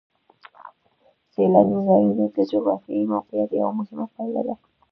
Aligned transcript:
سیلاني 1.31 1.77
ځایونه 1.87 2.25
د 2.35 2.37
جغرافیایي 2.51 3.05
موقیعت 3.13 3.49
یوه 3.59 3.71
مهمه 3.79 4.05
پایله 4.13 4.41
ده. 4.47 4.55